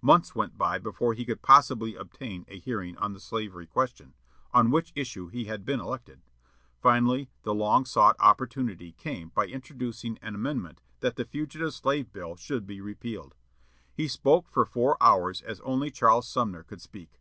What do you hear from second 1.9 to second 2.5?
obtain